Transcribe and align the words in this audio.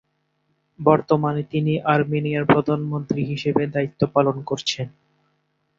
বর্তমানে 0.79 1.41
তিনি 1.43 1.73
আর্মেনিয়ার 1.87 2.45
প্রধানমন্ত্রী 2.45 3.21
হিসেবে 3.25 3.63
দায়িত্ব 3.67 4.01
পালন 4.15 4.37
করছেন। 4.43 4.87